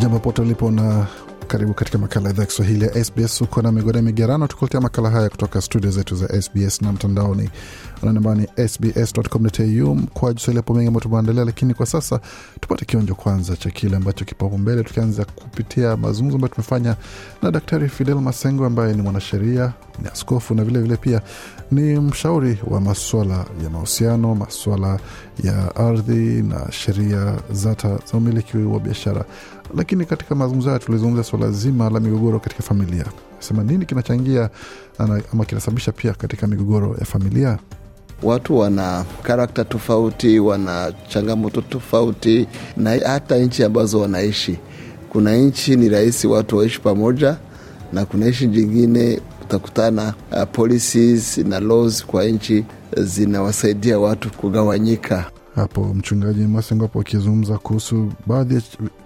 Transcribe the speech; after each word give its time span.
Jambo 0.00 0.18
pote 0.18 0.42
ulipo 0.42 0.70
na 0.70 1.06
karibu 1.46 1.74
katika 1.74 1.98
makala 1.98 2.28
ya 2.28 2.34
idhaa 2.34 2.46
Kiswahili 2.46 2.84
ya 2.84 3.04
SBS. 3.04 3.40
Uko 3.40 3.62
na 3.62 3.72
migode 3.72 4.02
migerano, 4.02 4.46
tukuletea 4.46 4.80
makala 4.80 5.10
haya 5.10 5.28
kutoka 5.28 5.60
studio 5.60 5.90
zetu 5.90 6.16
za 6.16 6.42
SBS 6.42 6.82
na 6.82 6.92
mtandaoni 6.92 7.50
ananambao 8.02 8.34
ni 8.34 8.46
sbs.com.au 8.68 9.96
kwa 10.14 10.34
Kiswahili. 10.34 10.56
Hapo 10.56 10.74
mengi 10.74 10.86
ambayo 10.88 11.00
tumeandalia, 11.02 11.44
lakini 11.44 11.74
kwa 11.74 11.86
sasa 11.86 12.20
tupate 12.60 12.84
kionjo 12.84 13.14
kwanza 13.14 13.56
cha 13.56 13.70
kile 13.70 13.96
ambacho 13.96 14.24
kipo 14.24 14.60
tukianza 14.84 15.24
kupitia 15.24 15.96
mazungumzo 15.96 16.36
ambayo 16.36 16.54
tumefanya 16.54 16.96
na 17.42 17.50
Daktari 17.50 17.88
Fidel 17.88 18.14
Masengo 18.14 18.66
ambaye 18.66 18.94
ni 18.94 19.02
mwanasheria, 19.02 19.72
ni 20.02 20.08
askofu 20.08 20.54
na 20.54 20.64
vilevile 20.64 20.96
vile 20.96 20.96
pia 20.96 21.22
ni 21.70 22.00
mshauri 22.00 22.58
wa 22.66 22.80
maswala 22.80 23.44
ya 23.64 23.70
mahusiano, 23.70 24.34
maswala 24.34 24.98
ya 25.44 25.76
ardhi 25.76 26.42
na 26.42 26.72
sheria 26.72 27.36
zata 27.52 27.88
za 27.88 28.18
umiliki 28.18 28.56
wa 28.56 28.80
biashara. 28.80 29.24
Lakini 29.76 30.04
katika 30.04 30.34
mazungumzo 30.34 30.68
hayo 30.68 30.78
tulizungumza 30.78 31.24
swala 31.24 31.50
zima 31.50 31.90
la 31.90 32.00
migogoro 32.00 32.40
katika 32.40 32.62
familia, 32.62 33.04
sema 33.38 33.62
nini 33.62 33.86
kinachangia 33.86 34.50
ama 35.32 35.44
kinasababisha 35.44 35.92
pia 35.92 36.12
katika 36.12 36.46
migogoro 36.46 36.96
ya 36.98 37.04
familia. 37.04 37.58
Watu 38.22 38.58
wana 38.58 39.04
karakta 39.22 39.64
tofauti, 39.64 40.38
wana 40.40 40.92
changamoto 41.08 41.60
tofauti, 41.60 42.46
na 42.76 42.90
hata 43.06 43.36
nchi 43.38 43.64
ambazo 43.64 44.00
wanaishi. 44.00 44.58
Kuna 45.08 45.36
nchi 45.36 45.76
ni 45.76 45.88
rahisi 45.88 46.26
watu 46.26 46.56
waishi 46.56 46.80
pamoja, 46.80 47.36
na 47.92 48.04
kuna 48.04 48.26
nchi 48.26 48.46
jingine 48.46 49.20
utakutana 49.54 50.14
uh, 50.32 50.42
policies 50.52 51.38
na 51.38 51.60
laws 51.60 52.06
kwa 52.06 52.24
nchi 52.24 52.64
zinawasaidia 52.96 53.98
watu 53.98 54.30
kugawanyika. 54.30 55.30
Hapo 55.54 55.94
mchungaji 55.94 56.40
Masengo 56.40 56.90
akizungumza 57.00 57.58
kuhusu 57.58 58.12
baadhi 58.26 58.54
ya 58.54 58.62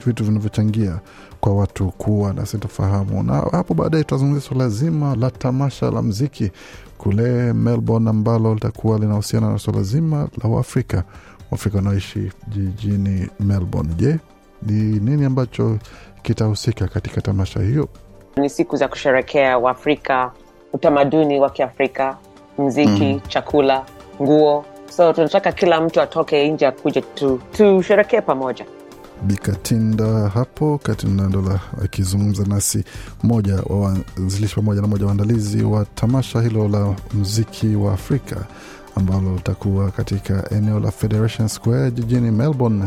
vitu 0.06 0.24
vinavyochangia 0.24 1.00
kwa 1.40 1.54
watu 1.54 1.88
kuwa 1.90 2.32
na 2.32 2.46
sintofahamu, 2.46 3.22
na 3.22 3.34
hapo 3.34 3.74
baadaye 3.74 4.04
tutazungumzia 4.04 4.48
swala 4.48 4.68
zima 4.68 5.16
la 5.16 5.30
tamasha 5.30 5.90
la 5.90 6.02
mziki 6.02 6.50
kule 6.98 7.52
Melbourne 7.52 8.10
ambalo 8.10 8.54
litakuwa 8.54 8.98
linahusiana 8.98 9.52
na 9.52 9.58
swala 9.58 9.82
zima 9.82 10.28
la 10.42 10.50
Waafrika 10.50 11.04
Waafrika 11.50 11.76
wanaoishi 11.78 12.32
jijini 12.48 13.28
Melbourne. 13.40 13.94
Je, 13.96 14.18
ni 14.62 14.82
nini 14.82 15.24
ambacho 15.24 15.78
kitahusika 16.22 16.88
katika 16.88 17.20
tamasha 17.20 17.60
hiyo? 17.60 17.88
Ni 18.36 18.50
siku 18.50 18.76
za 18.76 18.88
kusherekea 18.88 19.58
Waafrika, 19.58 20.32
utamaduni 20.72 21.40
wa 21.40 21.50
Kiafrika, 21.50 22.16
mziki, 22.58 23.04
mm. 23.04 23.20
chakula, 23.28 23.84
nguo. 24.22 24.64
So 24.90 25.12
tunataka 25.12 25.52
kila 25.52 25.80
mtu 25.80 26.00
atoke 26.00 26.48
nje 26.50 26.66
akuja 26.66 27.02
tu 27.02 27.40
tusherekee 27.52 28.20
pamoja. 28.20 28.64
Bikatinda 29.22 30.06
hapo 30.28 30.78
Katinda 30.82 31.24
Ndola 31.24 31.60
akizungumza 31.84 32.44
nasi, 32.44 32.84
mmoja 33.22 33.54
wa 33.66 33.80
waanzilishi 33.80 34.54
pamoja 34.54 34.80
na 34.80 34.86
mmoja 34.86 35.06
waandalizi 35.06 35.62
wa 35.64 35.84
tamasha 35.84 36.40
hilo 36.40 36.68
la 36.68 36.94
mziki 37.14 37.76
wa 37.76 37.92
Afrika 37.92 38.36
ambalo 38.96 39.32
litakuwa 39.34 39.90
katika 39.90 40.50
eneo 40.50 40.80
la 40.80 40.90
Federation 40.90 41.48
Square 41.48 41.90
jijini 41.90 42.30
Melbourne 42.30 42.84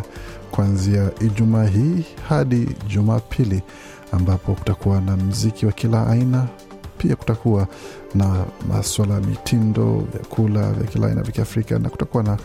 kuanzia 0.51 1.09
Ijumaa 1.21 1.65
hii 1.65 2.05
hadi 2.29 2.67
Jumapili, 2.87 3.61
ambapo 4.11 4.53
kutakuwa 4.53 5.01
na 5.01 5.17
mziki 5.17 5.65
wa 5.65 5.71
kila 5.71 6.07
aina. 6.07 6.47
Pia 6.97 7.15
kutakuwa 7.15 7.67
na 8.15 8.45
maswala 8.69 9.13
ya 9.13 9.19
mitindo, 9.21 10.07
vyakula 10.13 10.71
vya 10.71 10.87
kila 10.87 11.07
aina 11.07 11.21
vya 11.21 11.31
Kiafrika 11.31 11.79
na 11.79 11.89
kutakuwa 11.89 12.23
na 12.23 12.37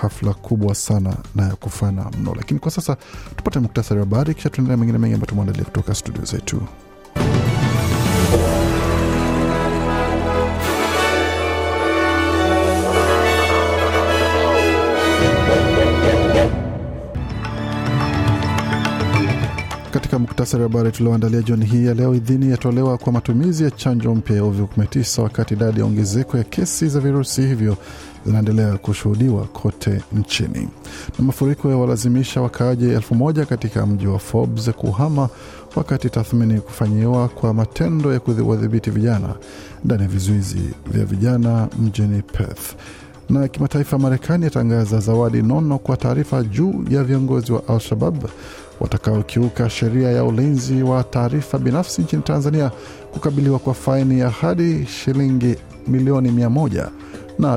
hafla 0.00 0.34
kubwa 0.34 0.74
sana 0.74 1.16
na 1.34 1.42
ya 1.48 1.56
kufana 1.56 2.10
mno. 2.18 2.34
Lakini 2.34 2.60
kwa 2.60 2.70
sasa 2.70 2.96
tupate 3.36 3.58
muktasari 3.58 4.00
wa 4.00 4.06
habari, 4.06 4.34
kisha 4.34 4.50
tuendelea 4.50 4.76
mengine 4.76 4.98
mengi 4.98 5.14
ambayo 5.14 5.28
tumeandalia 5.30 5.64
kutoka 5.64 5.94
studio 5.94 6.24
zetu. 6.24 6.62
Muktasari 20.22 20.62
wa 20.62 20.68
habari 20.68 20.92
tulioandalia 20.92 21.42
jioni 21.42 21.64
hii 21.66 21.86
ya 21.86 21.94
leo, 21.94 22.14
idhini 22.14 22.50
yatolewa 22.50 22.98
kwa 22.98 23.12
matumizi 23.12 23.64
ya 23.64 23.70
chanjo 23.70 24.14
mpya 24.14 24.36
ya 24.36 24.44
uviko 24.44 24.68
19 24.80 25.22
wakati 25.22 25.54
idadi 25.54 25.80
ya 25.80 25.86
ongezeko 25.86 26.36
ya 26.38 26.44
kesi 26.44 26.88
za 26.88 27.00
virusi 27.00 27.42
hivyo 27.42 27.76
zinaendelea 28.26 28.76
kushuhudiwa 28.78 29.44
kote 29.44 30.02
nchini. 30.12 30.68
Na 31.18 31.24
mafuriko 31.24 31.70
yawalazimisha 31.70 32.40
wakaaji 32.40 32.84
elfu 32.84 33.14
moja 33.14 33.44
katika 33.46 33.86
mji 33.86 34.06
wa 34.06 34.18
Forbes 34.18 34.70
kuhama 34.70 35.28
wakati 35.76 36.10
tathmini 36.10 36.60
kufanyiwa 36.60 37.28
kwa 37.28 37.54
matendo 37.54 38.12
ya 38.12 38.20
kuwadhibiti 38.20 38.90
vijana 38.90 39.34
ndani 39.84 40.02
ya 40.02 40.08
vizuizi 40.08 40.62
vya 40.92 41.04
vijana 41.04 41.68
mjini 41.80 42.22
Perth. 42.22 42.74
Na 43.30 43.48
kimataifa, 43.48 43.98
Marekani 43.98 44.44
yatangaza 44.44 45.00
zawadi 45.00 45.42
nono 45.42 45.78
kwa 45.78 45.96
taarifa 45.96 46.42
juu 46.42 46.84
ya 46.90 47.04
viongozi 47.04 47.52
wa 47.52 47.68
Al-Shabab 47.68 48.24
watakaokiuka 48.82 49.70
sheria 49.70 50.10
ya 50.10 50.24
ulinzi 50.24 50.82
wa 50.82 51.04
taarifa 51.04 51.58
binafsi 51.58 52.02
nchini 52.02 52.22
Tanzania 52.22 52.70
kukabiliwa 53.12 53.58
kwa 53.58 53.74
faini 53.74 54.20
ya 54.20 54.30
hadi 54.30 54.86
shilingi 54.86 55.56
milioni 55.88 56.30
mia 56.30 56.50
moja 56.50 56.88
na 57.38 57.52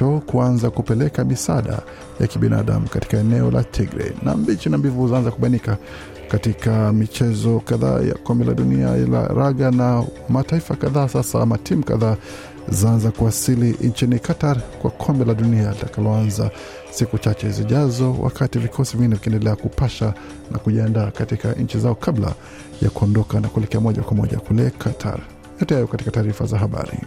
WHO 0.00 0.20
kuanza 0.26 0.70
kupeleka 0.70 1.24
misaada 1.24 1.78
ya 2.20 2.26
kibinadamu 2.26 2.88
katika 2.88 3.16
eneo 3.18 3.50
la 3.50 3.64
Tigray. 3.64 4.10
Na 4.22 4.36
mbichi 4.36 4.68
na 4.68 4.78
mbivu 4.78 5.08
zaanza 5.08 5.30
kubainika 5.30 5.76
katika 6.28 6.92
michezo 6.92 7.60
kadhaa 7.64 8.00
ya 8.00 8.14
kombe 8.14 8.44
la 8.44 8.54
dunia 8.54 8.96
la 8.96 9.26
raga, 9.28 9.70
na 9.70 10.04
mataifa 10.28 10.76
kadhaa 10.76 11.08
sasa 11.08 11.42
ama 11.42 11.58
timu 11.58 11.84
kadhaa 11.84 12.16
zaanza 12.70 13.10
kuwasili 13.10 13.76
nchini 13.88 14.18
Qatar 14.18 14.60
kwa 14.82 14.90
kombe 14.90 15.24
la 15.24 15.34
dunia 15.34 15.70
litakaloanza 15.70 16.50
siku 16.90 17.18
chache 17.18 17.50
zijazo, 17.50 18.12
wakati 18.20 18.58
vikosi 18.58 18.96
vingine 18.96 19.14
vikiendelea 19.14 19.56
kupasha 19.56 20.14
na 20.50 20.58
kujiandaa 20.58 21.10
katika 21.10 21.52
nchi 21.52 21.78
zao 21.78 21.94
kabla 21.94 22.34
ya 22.82 22.90
kuondoka 22.90 23.40
na 23.40 23.48
kuelekea 23.48 23.80
moja 23.80 24.02
kwa 24.02 24.16
moja 24.16 24.38
kule 24.38 24.70
Qatar. 24.70 25.20
Yote 25.60 25.74
hayo 25.74 25.86
katika 25.86 26.10
taarifa 26.10 26.46
za 26.46 26.58
habari. 26.58 26.98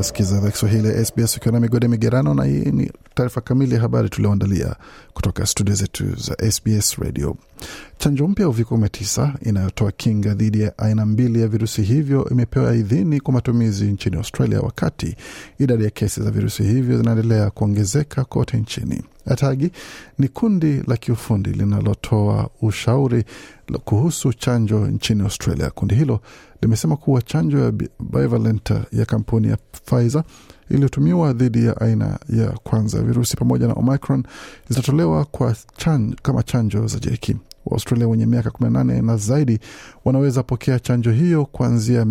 Wasikiza 0.00 0.38
idhaa 0.38 0.50
Kiswahili 0.50 0.88
ya 0.88 1.04
SBS 1.04 1.36
ukiwa 1.36 1.52
na 1.52 1.60
migode 1.60 1.88
migerano, 1.88 2.34
na 2.34 2.44
hii 2.44 2.58
ni 2.72 2.92
taarifa 3.14 3.40
kamili 3.40 3.74
ya 3.74 3.80
habari 3.80 4.08
tulioandalia 4.08 4.76
kutoka 5.14 5.46
studio 5.46 5.74
zetu 5.74 6.14
za 6.16 6.50
SBS 6.52 6.94
Radio. 6.98 7.36
Chanjo 7.98 8.28
mpya 8.28 8.42
ya 8.42 8.48
uviko 8.48 8.74
19 8.76 9.32
inayotoa 9.42 9.92
kinga 9.92 10.34
dhidi 10.34 10.60
ya 10.60 10.78
aina 10.78 11.06
mbili 11.06 11.40
ya 11.40 11.48
virusi 11.48 11.82
hivyo 11.82 12.28
imepewa 12.30 12.74
idhini 12.76 13.20
kwa 13.20 13.34
matumizi 13.34 13.84
nchini 13.84 14.16
Australia, 14.16 14.60
wakati 14.60 15.16
idadi 15.58 15.84
ya 15.84 15.90
kesi 15.90 16.22
za 16.22 16.30
virusi 16.30 16.62
hivyo 16.62 16.98
zinaendelea 16.98 17.50
kuongezeka 17.50 18.24
kote 18.24 18.56
nchini. 18.56 19.02
Atagi 19.26 19.70
ni 20.18 20.28
kundi 20.28 20.82
la 20.86 20.96
kiufundi 20.96 21.50
linalotoa 21.50 22.50
ushauri 22.62 23.24
kuhusu 23.84 24.32
chanjo 24.32 24.86
nchini 24.86 25.22
Australia. 25.22 25.70
Kundi 25.70 25.94
hilo 25.94 26.20
limesema 26.62 26.96
kuwa 26.96 27.22
chanjo 27.22 27.58
ya 27.58 27.72
bivalent 28.00 28.70
ya 28.92 29.04
kampuni 29.04 29.48
ya 29.48 29.56
Pfizer 29.56 30.22
iliyotumiwa 30.70 31.32
dhidi 31.32 31.66
ya 31.66 31.80
aina 31.80 32.18
ya 32.28 32.46
kwanza 32.50 32.98
ya 32.98 33.04
virusi 33.04 33.36
pamoja 33.36 33.66
na 33.66 33.72
Omicron 33.74 34.24
zitatolewa 34.68 35.24
kwa 35.24 35.56
chanjo, 35.76 36.16
kama 36.22 36.42
chanjo 36.42 36.86
za 36.86 36.98
jeki. 36.98 37.36
Waaustralia 37.66 38.08
wenye 38.08 38.26
miaka 38.26 38.50
18 38.50 39.02
na 39.06 39.16
zaidi 39.16 39.58
wanaweza 40.04 40.42
pokea 40.42 40.78
chanjo 40.78 41.10
hiyo 41.12 41.44
kuanzia 41.44 42.06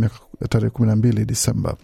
tarehe 0.49 0.69
12 0.69 1.25
Disemba. 1.25 1.75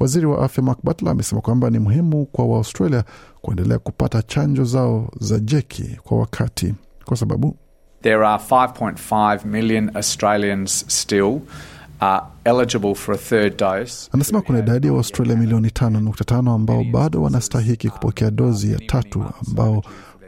Waziri 0.00 0.26
wa 0.26 0.44
afya 0.44 0.64
Mark 0.64 0.78
Butler 0.82 1.10
amesema 1.12 1.40
kwamba 1.40 1.70
ni 1.70 1.78
muhimu 1.78 2.26
kwa 2.26 2.46
Waaustralia 2.46 3.04
kuendelea 3.42 3.78
kupata 3.78 4.22
chanjo 4.22 4.64
zao 4.64 5.10
za 5.20 5.38
jeki 5.38 5.98
kwa 6.04 6.18
wakati, 6.18 6.74
kwa 7.04 7.16
sababu 7.16 7.56
There 8.02 8.26
are 8.26 8.42
5.5 8.50 9.44
million 9.46 9.90
Australians 9.94 10.84
still 10.88 11.40
Anasema 14.12 14.42
kuna 14.42 14.58
idadi 14.58 14.86
ya 14.86 14.92
Waustralia 14.92 15.36
milioni 15.36 15.68
5.5 15.68 16.54
ambao 16.54 16.84
bado 16.84 17.22
wanastahiki 17.22 17.88
kupokea 17.90 18.30
dozi 18.30 18.72
ya 18.72 18.78
tatu 18.78 19.24
ambao 19.48 19.82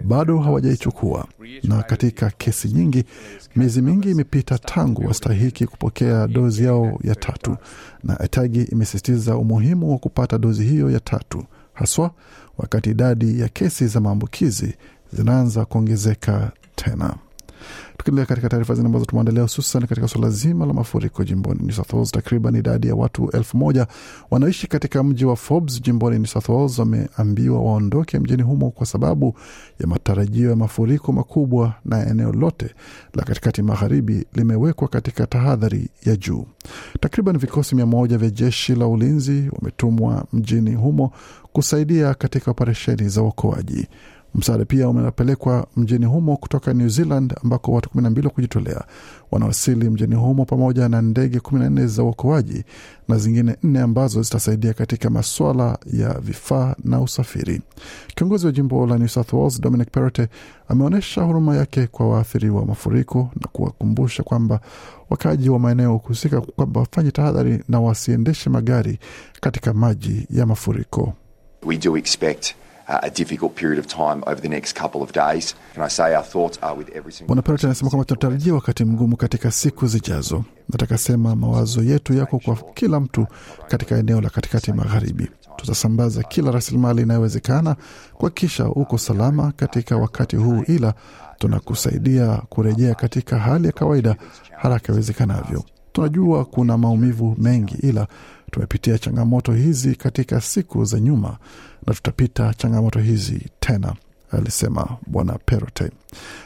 bado 0.04 0.38
hawajaichukua, 0.38 1.26
na 1.62 1.82
katika 1.82 2.30
kesi 2.30 2.68
nyingi, 2.68 3.04
miezi 3.56 3.82
mingi 3.82 4.10
imepita 4.10 4.58
tangu 4.58 5.06
wastahiki 5.06 5.66
kupokea 5.66 6.26
dozi 6.26 6.64
yao 6.64 6.98
ya 7.04 7.14
tatu, 7.14 7.56
na 8.04 8.20
Atagi 8.20 8.62
imesisitiza 8.62 9.36
umuhimu 9.36 9.92
wa 9.92 9.98
kupata 9.98 10.38
dozi 10.38 10.64
hiyo 10.64 10.90
ya 10.90 11.00
tatu, 11.00 11.44
haswa 11.74 12.10
wakati 12.58 12.90
idadi 12.90 13.40
ya 13.40 13.48
kesi 13.48 13.86
za 13.86 14.00
maambukizi 14.00 14.74
zinaanza 15.12 15.64
kuongezeka 15.64 16.50
tena. 16.76 17.14
Tukiendelea 17.98 18.26
katika 18.26 18.48
taarifa 18.48 18.74
zingine 18.74 18.86
ambazo 18.86 19.04
tumeandalia 19.06 19.42
hususan 19.42 19.86
katika 19.86 20.08
suala 20.08 20.30
zima 20.30 20.66
la 20.66 20.72
mafuriko 20.72 21.24
jimboni 21.24 21.60
New 21.62 21.72
South 21.72 21.92
Wales, 21.92 22.10
takriban 22.10 22.54
idadi 22.56 22.88
ya 22.88 22.94
watu 22.94 23.30
elfu 23.30 23.56
moja 23.56 23.86
wanaoishi 24.30 24.66
katika 24.66 25.02
mji 25.02 25.24
wa 25.24 25.36
Forbes 25.36 25.82
jimboni 25.82 26.16
New 26.18 26.26
South 26.26 26.48
Wales 26.48 26.78
wameambiwa 26.78 27.60
waondoke 27.62 28.18
mjini 28.18 28.42
humo 28.42 28.70
kwa 28.70 28.86
sababu 28.86 29.34
ya 29.80 29.86
matarajio 29.86 30.50
ya 30.50 30.56
mafuriko 30.56 31.12
makubwa, 31.12 31.74
na 31.84 32.06
eneo 32.10 32.32
lote 32.32 32.74
la 33.14 33.22
katikati 33.22 33.62
magharibi 33.62 34.26
limewekwa 34.34 34.88
katika 34.88 35.26
tahadhari 35.26 35.88
ya 36.04 36.16
juu. 36.16 36.46
Takriban 37.00 37.38
vikosi 37.38 37.74
mia 37.74 37.86
moja 37.86 38.18
vya 38.18 38.30
jeshi 38.30 38.74
la 38.74 38.86
ulinzi 38.86 39.50
wametumwa 39.52 40.24
mjini 40.32 40.74
humo 40.74 41.12
kusaidia 41.52 42.14
katika 42.14 42.50
operesheni 42.50 43.08
za 43.08 43.22
uokoaji. 43.22 43.86
Msaada 44.36 44.64
pia 44.64 44.88
umepelekwa 44.88 45.66
mjini 45.76 46.06
humo 46.06 46.36
kutoka 46.36 46.74
New 46.74 46.88
Zealand 46.88 47.34
ambako 47.44 47.72
watu 47.72 47.90
12 47.98 48.24
wa 48.24 48.30
kujitolea 48.30 48.84
wanawasili 49.30 49.90
mjini 49.90 50.14
humo 50.14 50.44
pamoja 50.44 50.88
na 50.88 51.02
ndege 51.02 51.38
14 51.38 51.86
za 51.86 52.02
uokoaji 52.02 52.64
na 53.08 53.18
zingine 53.18 53.56
nne 53.62 53.80
ambazo 53.80 54.22
zitasaidia 54.22 54.74
katika 54.74 55.10
maswala 55.10 55.78
ya 55.92 56.14
vifaa 56.20 56.74
na 56.84 57.00
usafiri. 57.00 57.60
Kiongozi 58.14 58.46
wa 58.46 58.52
jimbo 58.52 58.86
la 58.86 58.98
New 58.98 59.08
South 59.08 59.32
Wales 59.32 59.60
Dominic 59.60 59.90
Perrottet 59.90 60.30
ameonyesha 60.68 61.22
huruma 61.22 61.56
yake 61.56 61.86
kwa 61.86 62.08
waathiriwa 62.08 62.60
wa 62.60 62.66
mafuriko 62.66 63.30
na 63.40 63.48
kuwakumbusha 63.52 64.22
kwamba 64.22 64.60
wakaaji 65.10 65.48
wa 65.48 65.58
maeneo 65.58 65.96
husika 65.96 66.40
kwamba 66.40 66.80
wafanye 66.80 67.10
tahadhari 67.10 67.62
na 67.68 67.80
wasiendeshe 67.80 68.50
magari 68.50 68.98
katika 69.40 69.74
maji 69.74 70.26
ya 70.30 70.46
mafuriko. 70.46 71.12
We 71.66 71.78
do 71.78 71.96
expect 71.96 72.54
uh, 72.88 72.94
Bwana 77.26 77.42
anasema 77.62 77.90
kwamba 77.90 78.04
tunatarajia 78.04 78.54
wakati 78.54 78.84
mgumu 78.84 79.16
katika 79.16 79.50
siku 79.50 79.86
zijazo. 79.86 80.44
Nataka 80.68 80.98
sema 80.98 81.36
mawazo 81.36 81.82
yetu 81.82 82.14
yako 82.14 82.38
kwa 82.38 82.56
kila 82.56 83.00
mtu 83.00 83.26
katika 83.68 83.96
eneo 83.98 84.20
la 84.20 84.30
katikati 84.30 84.72
magharibi. 84.72 85.30
Tutasambaza 85.56 86.22
kila 86.22 86.50
rasilimali 86.50 87.02
inayowezekana 87.02 87.76
kuhakikisha 88.14 88.68
uko 88.68 88.98
salama 88.98 89.52
katika 89.56 89.96
wakati 89.96 90.36
huu, 90.36 90.62
ila 90.66 90.94
tunakusaidia 91.38 92.36
kurejea 92.48 92.94
katika 92.94 93.38
hali 93.38 93.66
ya 93.66 93.72
kawaida 93.72 94.16
haraka 94.56 94.92
iwezekanavyo. 94.92 95.64
Tunajua 95.92 96.44
kuna 96.44 96.78
maumivu 96.78 97.36
mengi, 97.38 97.74
ila 97.82 98.06
tumepitia 98.50 98.98
changamoto 98.98 99.52
hizi 99.52 99.94
katika 99.94 100.40
siku 100.40 100.84
za 100.84 101.00
nyuma 101.00 101.36
na 101.86 101.94
tutapita 101.94 102.54
changamoto 102.54 102.98
hizi 103.00 103.48
tena, 103.60 103.94
alisema 104.30 104.96
Bwana 105.06 105.38
Perote. 105.46 105.90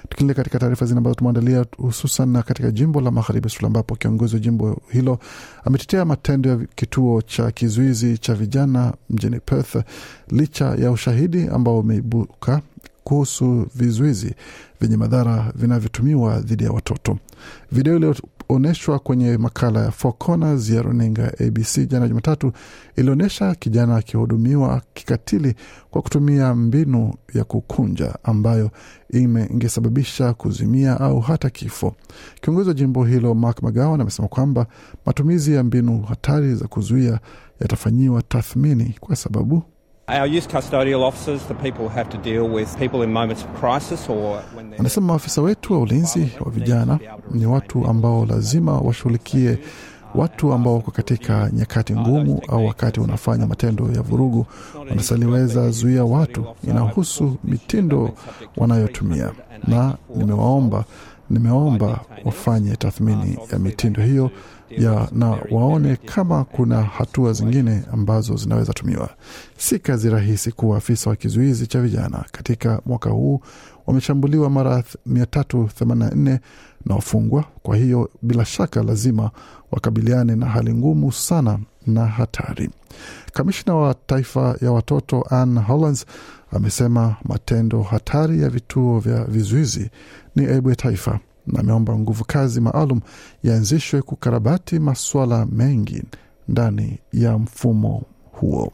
Tukiendelea 0.09 0.37
katika 0.37 0.59
taarifa 0.59 0.87
zingine 0.87 0.99
ambazo 0.99 1.15
tumeandalia, 1.15 1.65
hususan 1.77 2.43
katika 2.43 2.71
jimbo 2.71 3.01
la 3.01 3.11
magharibi 3.11 3.45
Australia, 3.47 3.67
ambapo 3.67 3.97
kiongozi 3.97 4.35
wa 4.35 4.41
jimbo 4.41 4.81
hilo 4.93 5.19
ametetea 5.65 6.05
matendo 6.05 6.51
ya 6.51 6.57
kituo 6.75 7.23
cha 7.23 7.51
kizuizi 7.51 8.19
cha 8.19 8.35
vijana 8.35 8.93
mjini 9.11 9.41
Perth 9.41 9.77
licha 10.31 10.65
ya 10.65 10.91
ushahidi 10.91 11.49
ambao 11.49 11.79
umeibuka 11.79 12.61
kuhusu 13.05 13.67
vizuizi 13.75 14.35
vyenye 14.81 14.97
madhara 14.97 15.53
vinavyotumiwa 15.55 16.41
dhidi 16.41 16.65
ya 16.65 16.73
watoto. 16.73 17.19
Video 17.73 18.15
iliyoonyeshwa 18.51 18.99
kwenye 18.99 19.37
makala 19.39 19.85
ya 19.85 19.91
Four 19.91 20.19
Corners 20.19 20.71
ya 20.71 20.83
runinga 20.83 21.33
ABC 21.47 21.87
jana 21.89 22.09
Jumatatu 22.09 22.53
ilionyesha 22.97 23.55
kijana 23.55 23.97
akihudumiwa 23.97 24.83
kikatili 24.95 25.55
kwa 25.91 26.03
kutumia 26.03 26.55
mbinu 26.55 27.15
ya 27.35 27.45
kukunja 27.45 28.15
ambayo 28.23 28.71
ingesababisha 29.13 30.33
kuzimia 30.35 31.01
au 31.01 31.21
hata 31.21 31.51
kifo. 31.51 31.95
Kiongozi 32.41 32.69
wa 32.69 32.75
jimbo 32.75 33.05
hilo 33.05 33.35
Mark 33.35 33.63
McGowan 33.63 34.01
amesema 34.01 34.29
kwamba 34.29 34.67
matumizi 35.07 35.55
ya 35.55 35.65
mbinu 35.65 36.03
hatari 36.03 36.55
za 36.55 36.67
kuzuia 36.69 37.21
yatafanyiwa 37.61 38.23
tathmini 38.23 38.95
kwa 39.01 39.17
sababu 39.17 39.63
Our 40.19 40.27
youth 40.27 40.49
custodial 40.49 41.03
officers, 41.05 41.43
the 41.47 41.55
people 41.55 41.89
who 41.89 41.89
have 41.89 42.11
to 42.11 42.19
deal 42.19 42.49
with 42.49 42.77
people 42.79 43.03
in 43.03 43.13
moments 43.13 43.45
of 43.45 43.49
crisis 43.61 44.09
or 44.09 44.43
when 44.57 44.75
Anasema 44.79 45.07
maafisa 45.07 45.43
wetu 45.43 45.73
wa 45.73 45.79
ulinzi 45.81 46.29
wa 46.41 46.51
vijana 46.51 46.99
ni 47.31 47.47
watu 47.47 47.87
ambao 47.87 48.27
lazima 48.27 48.79
washughulikie 48.79 49.59
watu 50.15 50.53
ambao 50.53 50.75
wako 50.75 50.91
katika 50.91 51.51
nyakati 51.53 51.93
ngumu 51.97 52.43
au 52.49 52.67
wakati 52.67 53.01
wanafanya 53.01 53.47
matendo 53.47 53.93
ya 53.93 54.03
vurugu, 54.03 54.47
wanasaliweza 54.91 55.71
zuia 55.71 56.05
watu. 56.05 56.45
Inahusu 56.69 57.37
mitindo 57.45 58.11
wanayotumia, 58.57 59.31
na 59.67 59.95
nimewaomba 60.17 60.85
nimeomba 61.31 62.01
wafanye 62.25 62.77
tathmini 62.77 63.39
ya 63.53 63.59
mitindo 63.59 64.03
hiyo 64.03 64.31
ya 64.71 65.09
na 65.13 65.39
waone 65.51 65.97
kama 65.97 66.45
kuna 66.45 66.83
hatua 66.83 67.33
zingine 67.33 67.83
ambazo 67.93 68.37
zinaweza 68.37 68.73
tumiwa. 68.73 69.09
Si 69.59 69.79
kazi 69.79 70.11
rahisi 70.11 70.53
kuwa 70.53 70.77
afisa 70.79 71.11
wa 71.11 71.17
kizuizi 71.17 71.67
cha 71.67 71.81
vijana. 71.81 72.25
Katika 72.33 72.81
mwaka 72.87 73.11
huu 73.11 73.41
wameshambuliwa 73.87 74.51
mara 74.51 74.83
384 75.09 76.39
na 76.87 76.95
wafungwa. 76.95 77.45
Kwa 77.63 77.77
hiyo 77.77 78.11
bila 78.23 78.45
shaka 78.45 78.83
lazima 78.83 79.31
wakabiliane 79.71 80.37
na 80.37 80.47
hali 80.47 80.75
ngumu 80.75 81.13
sana 81.13 81.59
na 81.87 82.07
hatari. 82.07 82.71
Kamishna 83.33 83.75
wa 83.75 83.95
taifa 83.95 84.57
ya 84.63 84.73
watoto 84.73 85.23
Ann 85.31 85.59
Hollands 85.59 86.07
amesema 86.53 87.17
matendo 87.25 87.83
hatari 87.83 88.43
ya 88.43 88.49
vituo 88.49 88.99
vya 89.01 89.25
vizuizi 89.25 89.91
ni 90.41 90.47
aibu 90.53 90.71
ya 90.71 90.77
taifa 90.77 91.21
na 91.47 91.61
ameomba 91.61 91.99
nguvu 91.99 92.25
kazi 92.25 92.61
maalum 92.61 93.01
yaanzishwe 93.43 94.03
kukarabati 94.03 94.79
masuala 94.79 95.47
mengi 95.47 96.03
ndani 96.49 96.99
ya 97.13 97.39
mfumo 97.39 98.03
huo. 98.33 98.73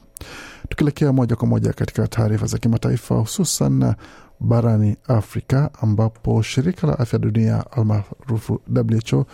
Tukielekea 0.69 1.13
moja 1.13 1.37
kwa 1.37 1.49
moja 1.49 1.73
katika 1.73 2.09
taarifa 2.09 2.47
za 2.47 2.59
kimataifa, 2.59 3.15
hususan 3.15 3.95
barani 4.41 4.97
Afrika 5.09 5.71
ambapo 5.83 6.43
shirika 6.43 6.87
la 6.87 6.99
afya 6.99 7.19
dunia 7.19 7.65
almaarufu 7.73 8.61
WHO 8.77 9.27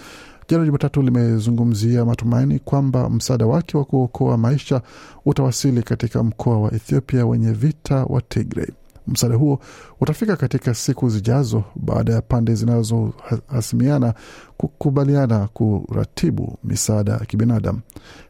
jana 0.49 0.65
Jumatatu 0.65 1.03
limezungumzia 1.03 2.05
matumaini 2.05 2.59
kwamba 2.59 3.11
msaada 3.11 3.47
wake 3.47 3.77
wa 3.77 3.85
kuokoa 3.85 4.39
maisha 4.39 4.83
utawasili 5.25 5.83
katika 5.83 6.23
mkoa 6.23 6.61
wa 6.61 6.75
Ethiopia 6.75 7.27
wenye 7.27 7.53
vita 7.53 8.05
wa 8.05 8.21
Tigray. 8.23 8.69
Msaada 9.07 9.35
huo 9.37 9.59
utafika 10.01 10.37
katika 10.37 10.75
siku 10.75 11.09
zijazo 11.09 11.65
baada 11.77 12.13
ya 12.13 12.23
pande 12.23 12.55
zinazohasimiana 12.55 14.15
kukubaliana 14.57 15.49
kuratibu 15.49 16.59
misaada 16.65 17.13
ya 17.13 17.19
kibinadamu. 17.19 17.81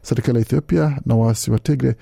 Serikali 0.01 0.37
ya 0.37 0.41
Ethiopia 0.41 0.99
na 1.05 1.15
waasi 1.15 1.51
wa 1.51 1.59
Tigre 1.59 1.95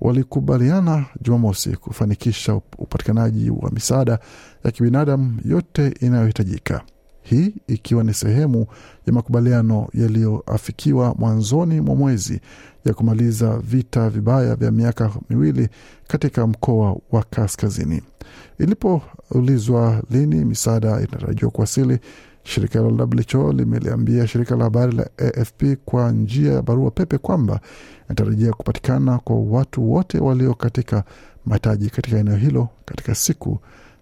walikubaliana 0.00 1.04
Jumamosi 1.22 1.76
kufanikisha 1.76 2.54
upatikanaji 2.54 3.50
wa 3.50 3.70
misaada 3.70 4.18
ya 4.64 4.70
kibinadamu 4.70 5.40
yote 5.44 5.88
inayohitajika, 6.00 6.82
hii 7.30 7.54
ikiwa 7.66 8.04
ni 8.04 8.14
sehemu 8.14 8.66
ya 9.06 9.12
makubaliano 9.12 9.88
yaliyoafikiwa 9.94 11.14
mwanzoni 11.18 11.80
mwa 11.80 11.94
mwezi 11.96 12.40
ya 12.84 12.94
kumaliza 12.94 13.58
vita 13.58 14.10
vibaya 14.10 14.54
vya 14.56 14.70
miaka 14.70 15.10
miwili 15.30 15.68
katika 16.06 16.46
mkoa 16.46 16.96
wa 17.12 17.22
kaskazini. 17.30 18.02
Ilipoulizwa 18.58 20.02
lini 20.10 20.44
misaada 20.44 20.98
inatarajiwa 20.98 21.50
kuwasili, 21.50 21.98
shirika 22.44 22.80
la 22.80 23.08
WHO 23.34 23.52
limeliambia 23.52 24.26
shirika 24.26 24.56
la 24.56 24.64
habari 24.64 24.92
la 24.96 25.06
AFP 25.18 25.62
kwa 25.84 26.10
njia 26.12 26.52
ya 26.52 26.62
barua 26.62 26.90
pepe 26.90 27.18
kwamba 27.18 27.60
inatarajia 28.06 28.52
kupatikana 28.52 29.18
kwa 29.18 29.36
watu 29.40 29.92
wote 29.92 30.18
walio 30.18 30.54
katika 30.54 31.04
mahitaji 31.46 31.90
katika 31.90 32.18
eneo 32.18 32.36
hilo 32.36 32.68
katika 32.84 33.14
siku 33.14 33.58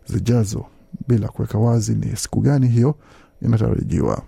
zijazo, 0.07 0.65
bila 1.09 1.29
kuweka 1.29 1.59
wazi 1.59 1.95
ni 1.95 2.17
siku 2.17 2.41
gani 2.41 2.69
hiyo 2.69 2.95
inatarajiwa. 3.43 4.23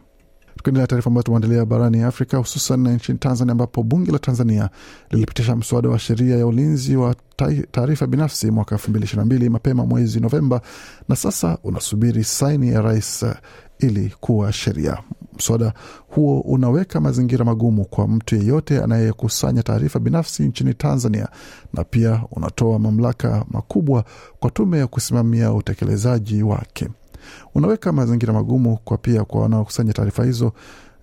Tukiendelea 0.57 0.87
taarifa 0.87 1.09
ambayo 1.11 1.23
tumeandalia 1.23 1.65
barani 1.65 2.03
Afrika, 2.03 2.37
hususan 2.39 2.89
nchini 2.89 3.19
Tanzania, 3.19 3.53
ambapo 3.53 3.83
bunge 3.83 4.13
la 4.13 4.19
Tanzania 4.19 4.71
lilipitisha 5.11 5.57
mswada 5.57 5.89
wa 5.89 5.99
sheria 5.99 6.37
ya 6.37 6.47
ulinzi 6.47 6.97
wa 6.97 7.15
taarifa 7.71 8.07
binafsi 8.07 8.51
mwaka 8.51 8.75
elfu 8.75 8.91
mbili 8.91 9.05
ishirini 9.05 9.29
na 9.29 9.35
mbili 9.37 9.51
mapema 9.51 9.87
mwezi 9.87 10.21
Novemba, 10.21 10.61
na 11.09 11.17
sasa 11.17 11.59
unasubiri 11.65 12.25
saini 12.25 12.69
ya 12.69 12.83
rais 12.83 13.25
ili 13.79 14.15
kuwa 14.21 14.53
sheria. 14.53 14.99
Mswada 15.37 15.73
huo 16.09 16.41
unaweka 16.41 17.01
mazingira 17.01 17.45
magumu 17.45 17.85
kwa 17.85 18.09
mtu 18.09 18.37
yeyote 18.37 18.83
anayekusanya 18.83 19.63
taarifa 19.63 19.99
binafsi 19.99 20.43
nchini 20.43 20.75
Tanzania 20.75 21.29
na 21.75 21.85
pia 21.85 22.23
unatoa 22.31 22.79
mamlaka 22.79 23.45
makubwa 23.51 24.05
kwa 24.41 24.51
tume 24.51 24.79
ya 24.79 24.87
kusimamia 24.87 25.53
utekelezaji 25.53 26.43
wake. 26.43 26.89
Unaweka 27.55 27.93
mazingira 27.93 28.33
magumu 28.33 28.77
kwa 28.85 28.97
pia 28.99 29.25
kwa 29.25 29.41
wanaokusanya 29.43 29.93
taarifa 29.93 30.25
hizo 30.25 30.53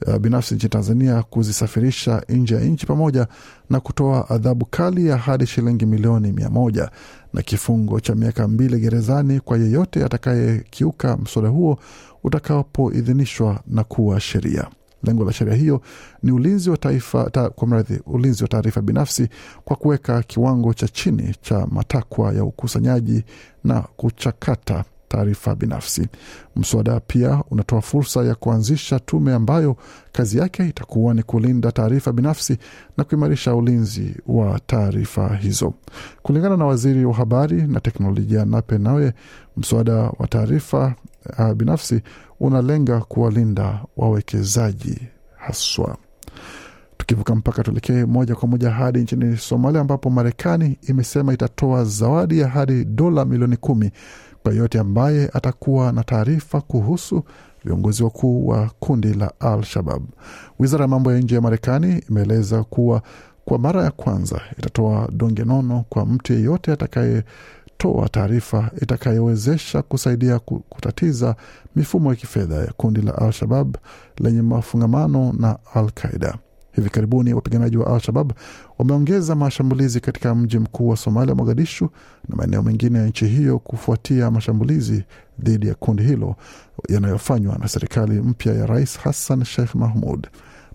uh, 0.07 0.17
binafsi 0.17 0.55
nchini 0.55 0.69
Tanzania 0.69 1.23
kuzisafirisha 1.23 2.23
nje 2.29 2.55
ya 2.55 2.61
nchi 2.61 2.85
pamoja 2.85 3.27
na 3.69 3.79
kutoa 3.79 4.29
adhabu 4.29 4.65
kali 4.65 5.07
ya 5.07 5.17
hadi 5.17 5.45
shilingi 5.47 5.85
milioni 5.85 6.31
mia 6.31 6.49
moja 6.49 6.91
na 7.33 7.41
kifungo 7.41 7.99
cha 7.99 8.15
miaka 8.15 8.47
mbili 8.47 8.79
gerezani 8.79 9.39
kwa 9.39 9.57
yeyote 9.57 10.03
atakayekiuka 10.05 11.17
mswada 11.17 11.49
huo 11.49 11.79
utakapoidhinishwa 12.23 13.59
na 13.67 13.83
kuwa 13.83 14.19
sheria. 14.19 14.67
Lengo 15.03 15.25
la 15.25 15.33
sheria 15.33 15.53
hiyo 15.53 15.81
ni 16.23 16.31
ulinzi 16.31 16.69
wa 16.69 16.77
taifa 16.77 17.29
ta, 17.29 17.49
kwa 17.49 17.67
mradhi, 17.67 17.99
ulinzi 18.05 18.43
wa 18.43 18.49
taarifa 18.49 18.81
binafsi 18.81 19.29
kwa 19.65 19.75
kuweka 19.75 20.23
kiwango 20.23 20.73
cha 20.73 20.87
chini 20.87 21.35
cha 21.41 21.67
matakwa 21.71 22.33
ya 22.33 22.43
ukusanyaji 22.43 23.23
na 23.63 23.81
kuchakata 23.81 24.83
taarifa 25.07 25.55
binafsi. 25.55 26.07
Mswada 26.55 26.99
pia 26.99 27.43
unatoa 27.51 27.81
fursa 27.81 28.23
ya 28.23 28.35
kuanzisha 28.35 28.99
tume 28.99 29.33
ambayo 29.33 29.75
kazi 30.11 30.37
yake 30.37 30.67
itakuwa 30.67 31.13
ni 31.13 31.23
kulinda 31.23 31.71
taarifa 31.71 32.11
binafsi 32.13 32.57
na 32.97 33.03
kuimarisha 33.03 33.55
ulinzi 33.55 34.15
wa 34.27 34.59
taarifa 34.59 35.35
hizo. 35.35 35.73
Kulingana 36.21 36.57
na 36.57 36.65
waziri 36.65 37.05
wa 37.05 37.13
habari 37.13 37.61
na 37.61 37.79
teknolojia 37.79 38.45
Nape 38.45 38.77
Nnauye, 38.77 39.13
mswada 39.57 39.93
wa 39.93 40.27
taarifa 40.27 40.95
uh, 41.39 41.53
binafsi 41.53 42.01
unalenga 42.39 42.99
kuwalinda 42.99 43.79
wawekezaji 43.97 44.97
haswa. 45.37 45.97
Tukivuka 46.97 47.35
mpaka 47.35 47.63
tuelekee 47.63 48.05
moja 48.05 48.35
kwa 48.35 48.47
moja 48.47 48.69
hadi 48.71 48.99
nchini 48.99 49.37
Somalia 49.37 49.81
ambapo 49.81 50.09
Marekani 50.09 50.77
imesema 50.87 51.33
itatoa 51.33 51.83
zawadi 51.83 52.39
ya 52.39 52.47
hadi 52.47 52.85
dola 52.85 53.25
milioni 53.25 53.57
kumi 53.57 53.91
kwa 54.45 54.53
yeyote 54.53 54.79
ambaye 54.79 55.29
atakuwa 55.33 55.91
na 55.91 56.03
taarifa 56.03 56.61
kuhusu 56.61 57.23
viongozi 57.65 58.03
wakuu 58.03 58.47
wa 58.47 58.71
kundi 58.79 59.13
la 59.13 59.31
Al 59.39 59.63
Shabab. 59.63 60.03
Wizara 60.59 60.81
ya 60.81 60.87
mambo 60.87 61.13
ya 61.13 61.19
nje 61.19 61.35
ya 61.35 61.41
Marekani 61.41 62.03
imeeleza 62.09 62.63
kuwa 62.63 63.01
kwa 63.45 63.59
mara 63.59 63.83
ya 63.83 63.91
kwanza 63.91 64.41
itatoa 64.57 65.09
donge 65.11 65.43
nono 65.43 65.85
kwa 65.89 66.05
mtu 66.05 66.33
yeyote 66.33 66.71
atakayetoa 66.71 68.09
taarifa 68.11 68.71
itakayowezesha 68.81 69.81
kusaidia 69.81 70.39
kutatiza 70.39 71.35
mifumo 71.75 72.09
ya 72.09 72.15
kifedha 72.15 72.55
ya 72.55 72.73
kundi 72.77 73.01
la 73.01 73.17
Al 73.17 73.31
Shabab 73.31 73.75
lenye 74.17 74.41
mafungamano 74.41 75.33
na 75.39 75.57
Al 75.73 75.91
Qaida. 75.91 76.37
Hivi 76.75 76.89
karibuni 76.89 77.33
wapiganaji 77.33 77.77
wa 77.77 77.93
Al-Shabab 77.93 78.31
wameongeza 78.77 79.35
mashambulizi 79.35 79.99
katika 79.99 80.35
mji 80.35 80.59
mkuu 80.59 80.87
wa 80.87 80.97
Somalia, 80.97 81.35
Mogadishu, 81.35 81.89
na 82.29 82.35
maeneo 82.35 82.63
mengine 82.63 82.99
ya 82.99 83.07
nchi 83.07 83.25
hiyo 83.27 83.59
kufuatia 83.59 84.31
mashambulizi 84.31 85.03
dhidi 85.39 85.67
ya 85.67 85.75
kundi 85.75 86.03
hilo 86.03 86.35
yanayofanywa 86.89 87.57
na 87.57 87.67
serikali 87.67 88.21
mpya 88.21 88.53
ya 88.53 88.65
Rais 88.65 88.99
Hassan 88.99 89.43
Sheikh 89.43 89.75
Mahmud. 89.75 90.27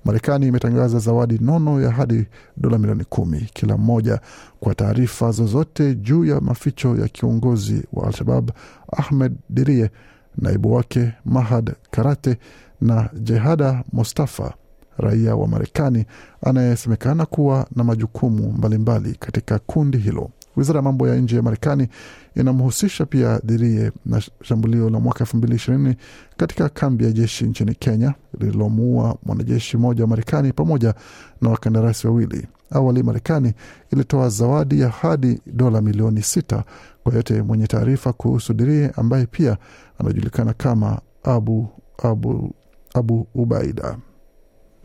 Marekani 0.04 0.47
imetangaza 0.47 0.99
zawadi 0.99 1.38
nono 1.40 1.80
ya 1.80 1.90
hadi 1.90 2.26
dola 2.57 2.78
milioni 2.78 3.04
kumi 3.04 3.40
kila 3.52 3.76
mmoja 3.76 4.21
kwa 4.61 4.75
taarifa 4.75 5.30
zozote 5.30 5.95
juu 5.95 6.25
ya 6.25 6.40
maficho 6.40 6.97
ya 6.97 7.09
kiongozi 7.09 7.83
wa 7.92 8.07
Al-Shabab 8.07 8.50
Ahmed 8.97 9.33
Dirie, 9.50 9.90
naibu 10.38 10.73
wake 10.75 11.12
Mahad 11.25 11.75
Karate 11.90 12.38
na 12.80 13.11
Jehada 13.14 13.85
Mustafa 13.92 14.54
raia 15.00 15.37
wa 15.37 15.49
Marekani 15.49 16.04
anayesemekana 16.42 17.26
kuwa 17.26 17.66
na 17.76 17.85
majukumu 17.85 18.52
mbalimbali 18.52 18.78
mbali 19.00 19.16
katika 19.21 19.59
kundi 19.59 19.99
hilo. 19.99 20.30
Wizara 20.57 20.76
ya 20.76 20.83
mambo 20.83 21.09
ya 21.09 21.16
nje 21.16 21.37
ya 21.37 21.42
Marekani 21.42 21.88
inamhusisha 22.37 23.07
pia 23.07 23.38
Dhirie 23.45 23.92
na 24.07 24.23
shambulio 24.42 24.90
la 24.90 25.00
mwaka 25.00 25.21
elfu 25.21 25.37
mbili 25.37 25.54
ishirini 25.54 25.97
katika 26.37 26.69
kambi 26.69 27.04
ya 27.04 27.12
jeshi 27.12 27.45
nchini 27.45 27.75
Kenya 27.75 28.14
lililomuua 28.40 29.16
mwanajeshi 29.23 29.76
mmoja 29.76 30.02
wa 30.04 30.09
Marekani 30.09 30.52
pamoja 30.52 30.95
na 31.42 31.50
wakandarasi 31.50 32.07
wawili. 32.07 32.47
Awali 32.71 33.02
Marekani 33.02 33.52
ilitoa 33.92 34.28
zawadi 34.28 34.80
ya 34.80 34.88
hadi 34.88 35.40
dola 35.47 35.80
milioni 35.80 36.23
sita 36.23 36.64
kwa 37.04 37.14
yote 37.14 37.42
mwenye 37.42 37.66
taarifa 37.66 38.12
kuhusu 38.12 38.54
Dirie 38.54 38.90
ambaye 38.97 39.26
pia 39.26 39.57
anajulikana 39.99 40.52
kama 40.52 41.00
Abu, 41.25 41.69
Abu, 42.02 42.54
Abu 42.95 43.26
Ubaida. 43.35 43.97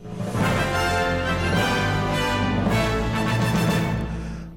Bye. 0.02 0.45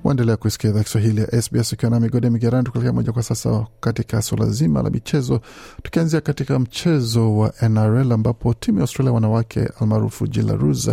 Waendelea 0.10 0.38
kuisikia 0.38 0.70
idhaa 0.70 0.84
Kiswahili 0.84 1.22
ya 1.22 1.42
SBS 1.42 1.74
ukiwa 1.74 1.92
na 1.92 2.00
migode 2.00 2.30
migerani, 2.30 2.63
tukuelekea 2.63 2.94
moja 2.94 3.12
kwa 3.12 3.24
sasa 3.24 3.66
katika 3.80 4.22
suala 4.22 4.46
zima 4.46 4.82
la 4.82 4.89
michezo, 4.89 5.42
tukianzia 5.84 6.22
katika 6.22 6.60
mchezo 6.60 7.38
wa 7.38 7.54
NRL 7.70 8.12
ambapo 8.12 8.54
timu 8.54 8.78
ya 8.78 8.82
Australia 8.82 9.12
wanawake 9.13 9.70
almaarufu 9.82 10.28
Jillaroos 10.28 10.89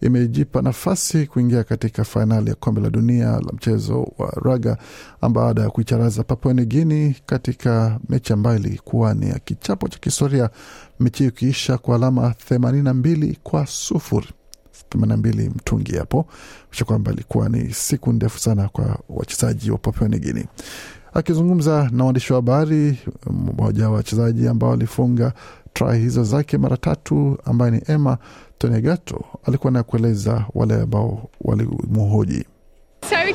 imejipa 0.00 0.62
nafasi 0.62 1.26
kuingia 1.26 1.64
katika 1.64 2.04
fainali 2.04 2.48
ya 2.50 2.54
kombe 2.54 2.80
la 2.80 2.90
dunia 2.90 3.26
la 3.26 3.52
mchezo 3.52 4.12
wa 4.18 4.30
raga 4.42 4.76
baada 5.30 5.62
ya 5.62 5.70
kuicharaza 5.70 6.22
Papua 6.24 6.54
Guinea 6.54 7.14
katika 7.26 8.00
mechi 8.08 8.32
ambayo 8.32 8.56
ilikuwa 8.58 9.14
ni 9.14 9.28
ya 9.28 9.38
kichapo 9.38 9.88
cha 9.88 9.98
kihistoria, 9.98 10.50
mechi 11.00 11.18
hiyo 11.18 11.30
ikiisha 11.30 11.78
kwa 11.78 11.96
alama 11.96 12.34
themanini 12.48 12.84
na 12.84 12.94
mbili 12.94 13.38
kwa 13.42 13.66
sufuri 13.66 14.28
themanini 14.94 15.08
na 15.08 15.16
mbili 15.16 15.48
mtungi 15.50 15.96
hapo 15.96 16.26
sha 16.70 16.84
kwamba 16.84 17.12
ilikuwa 17.12 17.48
ni 17.48 17.72
siku 17.74 18.12
ndefu 18.12 18.38
sana 18.38 18.68
kwa 18.68 18.98
wachezaji 19.08 19.70
wa 19.70 19.78
Papua 19.78 20.08
Nigini. 20.08 20.46
Akizungumza 21.14 21.88
na 21.92 22.04
waandishi 22.04 22.32
wa 22.32 22.36
habari, 22.36 22.98
mmoja 23.30 23.88
wa 23.88 23.96
wachezaji 23.96 24.48
ambao 24.48 24.72
alifunga 24.72 25.32
try 25.72 25.98
hizo 25.98 26.24
zake 26.24 26.58
mara 26.58 26.76
tatu 26.76 27.38
ambaye 27.44 27.70
ni 27.70 27.82
Emma 27.88 28.18
Tonegato 28.58 29.24
alikuwa 29.44 29.72
na 29.72 29.82
kueleza 29.82 30.44
wale 30.54 30.74
ambao 30.82 31.30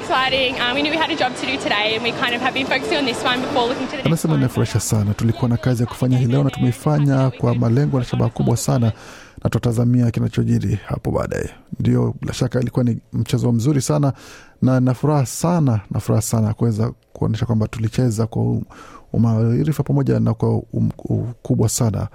exciting. 0.09 0.55
Um, 0.61 0.73
we 0.75 0.81
knew 0.81 0.91
we 0.91 0.97
had 0.97 1.11
a 1.11 1.15
job 1.15 1.35
to 1.35 1.45
do 1.45 1.57
today 1.57 1.95
and 1.95 2.03
we 2.03 2.11
kind 2.11 2.33
of 2.35 2.41
have 2.41 2.53
been 2.53 2.65
focusing 2.65 2.97
on 2.97 3.05
this 3.05 3.23
one 3.23 3.41
before 3.41 3.67
looking 3.67 3.85
to 3.87 3.91
the 3.91 3.97
next 3.97 4.07
Anasema 4.07 4.35
inafurahisha 4.35 4.79
sana, 4.79 5.13
tulikuwa 5.13 5.49
na 5.49 5.57
kazi 5.57 5.83
ya 5.83 5.87
kufanya 5.87 6.17
hii 6.17 6.25
leo 6.25 6.43
na 6.43 6.49
tumeifanya 6.49 7.29
kwa 7.29 7.55
malengo 7.55 7.99
na 7.99 8.05
shabaha 8.05 8.29
kubwa 8.29 8.57
sana, 8.57 8.91
na 9.43 9.50
tutatazamia 9.50 10.12
kinachojiri 10.12 10.79
hapo 10.86 11.12
baadaye. 11.12 11.50
Ndio, 11.79 12.15
bila 12.22 12.34
shaka 12.34 12.60
ilikuwa 12.60 12.86
ni 12.86 12.98
mchezo 13.13 13.51
mzuri 13.51 13.81
sana, 13.81 14.13
na 14.62 14.79
na 14.79 14.93
furaha 14.93 15.25
sana, 15.25 15.79
na 15.91 16.00
furaha 16.00 16.22
sana 16.22 16.53
kuweza 16.53 16.91
kuonyesha 17.13 17.46
kwamba 17.46 17.67
tulicheza 17.67 18.27
kwa 18.27 18.62
umaarifa 19.13 19.84
pamoja 19.84 20.19
na 20.19 20.34
kwa 20.34 20.58
ukubwa 21.10 21.69
sana 21.69 22.08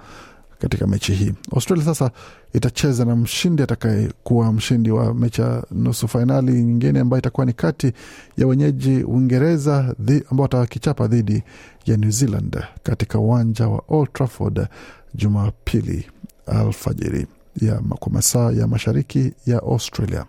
katika 0.59 0.87
mechi 0.87 1.13
hii. 1.13 1.33
Australia 1.55 1.85
sasa 1.85 2.11
itacheza 2.53 3.05
na 3.05 3.15
mshindi 3.15 3.63
atakayekuwa 3.63 4.53
mshindi 4.53 4.91
wa 4.91 5.13
mechi 5.13 5.41
ya 5.41 5.63
nusu 5.71 6.07
fainali 6.07 6.51
nyingine 6.51 6.99
ambayo 6.99 7.19
itakuwa 7.19 7.45
ni 7.45 7.53
kati 7.53 7.91
ya 8.37 8.47
wenyeji 8.47 9.03
Uingereza 9.03 9.95
ambao 10.31 10.43
watakichapa 10.43 11.07
dhidi 11.07 11.43
ya 11.85 11.97
New 11.97 12.11
Zealand 12.11 12.63
katika 12.83 13.19
uwanja 13.19 13.67
wa 13.67 13.83
Old 13.87 14.13
Trafford 14.13 14.67
Jumapili 15.15 16.05
alfajiri 16.45 17.27
ya 17.61 17.75
kwa 17.99 18.11
masaa 18.11 18.51
ya 18.51 18.67
mashariki 18.67 19.33
ya 19.45 19.57
Australia. 19.61 20.25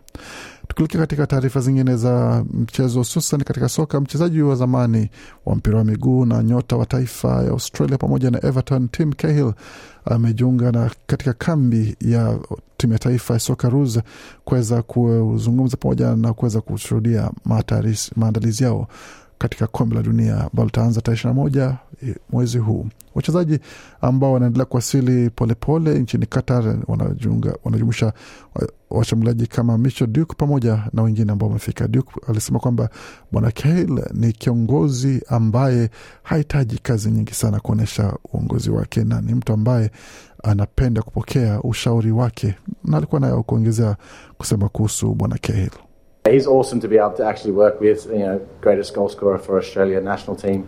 Tukielekea 0.68 1.00
katika 1.00 1.26
taarifa 1.26 1.61
zingine 1.61 1.96
za 1.96 2.44
mchezo 2.52 2.99
hususan 2.99 3.42
katika 3.44 3.68
soka, 3.68 4.00
mchezaji 4.00 4.42
wa 4.42 4.54
zamani 4.56 5.11
wa 5.46 5.56
mpira 5.56 5.78
wa 5.78 5.85
miguu 5.85 6.25
na 6.26 6.42
nyota 6.42 6.76
wa 6.76 6.87
taifa 6.87 7.42
ya 7.42 7.50
Australia 7.50 7.99
pamoja 7.99 8.30
na 8.30 8.44
Everton 8.46 8.88
Tim 8.88 9.12
Cahill 9.12 9.52
amejiunga 10.04 10.73
na 10.73 10.90
katika 11.06 11.32
kambi 11.32 11.96
ya 12.00 12.38
timu 12.76 12.92
ya 12.92 12.99
taifa 12.99 13.35
ya 13.35 13.40
Socceroos 13.40 14.00
kuweza 14.44 14.82
kuzungumza 14.82 15.76
pamoja 15.76 16.16
na 16.16 16.32
kuweza 16.32 16.61
kushuhudia 16.61 17.30
maandalizi 18.16 18.64
yao 18.64 18.88
katika 19.38 19.66
kombe 19.66 19.97
la 19.97 20.02
dunia 20.02 20.35
ambalo 20.35 20.64
litaanza 20.64 21.00
tarehe 21.00 21.19
ishirini 21.19 21.37
na 21.38 21.43
moja 21.43 21.76
mwezi 22.31 22.59
huu. 22.59 22.87
Wachezaji 23.14 23.59
ambao 24.00 24.33
wanaendelea 24.33 24.64
kuwasili 24.64 25.31
polepole 25.31 25.99
nchini 25.99 26.26
Qatar 26.26 26.76
wanajumuisha 27.64 28.12
washambuliaji 28.90 29.47
kama 29.47 29.78
Micho 29.78 30.07
Duke 30.07 30.35
pamoja 30.38 30.83
na 30.93 31.02
wengine 31.02 31.33
ambao 31.33 31.49
wamefika. 31.49 31.88
Duke 31.88 32.12
alisema 32.28 32.59
kwamba 32.59 32.88
bwana 33.33 33.50
Cahill 33.50 34.02
ni 34.14 34.33
kiongozi 34.33 35.23
ambaye 35.28 35.90
hahitaji 36.23 36.78
kazi 36.78 37.11
nyingi 37.11 37.35
sana 37.35 37.61
kuonyesha 37.61 38.16
uongozi 38.33 38.71
wake 38.71 39.05
na 39.05 39.21
ni 39.21 39.35
mtu 39.35 39.52
ambaye 39.52 39.90
anapenda 40.45 41.02
kupokea 41.02 41.62
ushauri 41.62 42.11
wake, 42.12 42.55
na 42.85 42.97
alikuwa 42.97 43.21
nayo 43.21 43.43
kuongezea 43.43 43.97
kusema 44.38 44.69
kuhusu 44.69 45.14
bwana 45.14 45.38
Cahill. 45.38 45.71
He's 46.30 46.47
awesome 46.47 46.80
to 46.80 46.88
be 46.88 46.99
able 46.99 47.16
to 47.16 47.26
actually 47.28 47.52
work 47.56 47.80
with, 47.80 48.06
you 48.06 48.18
know, 48.18 48.40
greatest 48.61 48.95
goal 48.95 49.09
scorer 49.09 49.38
for 49.38 49.59
Australia 49.59 50.00
national 50.00 50.37
team. 50.37 50.64